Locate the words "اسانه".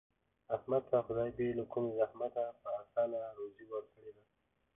2.81-3.19